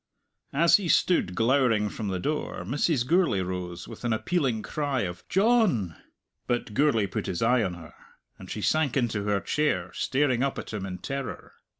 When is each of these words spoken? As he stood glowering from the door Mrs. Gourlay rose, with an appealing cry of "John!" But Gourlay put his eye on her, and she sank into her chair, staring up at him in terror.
As 0.51 0.77
he 0.77 0.87
stood 0.87 1.35
glowering 1.35 1.87
from 1.87 2.07
the 2.07 2.17
door 2.17 2.63
Mrs. 2.65 3.05
Gourlay 3.05 3.41
rose, 3.41 3.87
with 3.87 4.03
an 4.03 4.13
appealing 4.13 4.63
cry 4.63 5.01
of 5.01 5.23
"John!" 5.29 5.95
But 6.47 6.73
Gourlay 6.73 7.05
put 7.05 7.27
his 7.27 7.43
eye 7.43 7.61
on 7.61 7.75
her, 7.75 7.93
and 8.39 8.49
she 8.49 8.63
sank 8.63 8.97
into 8.97 9.25
her 9.25 9.39
chair, 9.41 9.93
staring 9.93 10.41
up 10.41 10.57
at 10.57 10.73
him 10.73 10.87
in 10.87 10.97
terror. 10.97 11.53